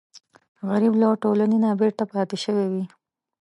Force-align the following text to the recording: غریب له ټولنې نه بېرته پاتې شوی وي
غریب 0.69 0.93
له 1.01 1.07
ټولنې 1.23 1.57
نه 1.63 1.69
بېرته 1.81 2.03
پاتې 2.11 2.35
شوی 2.43 2.65
وي 2.71 2.83